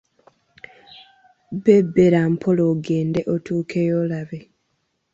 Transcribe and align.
Bebbera 1.63 2.19
mpola 2.33 2.63
ogenda 2.73 3.21
otuukeyo 3.33 3.93
olabe. 4.03 4.39